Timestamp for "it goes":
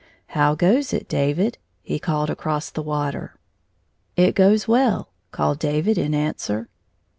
4.25-4.67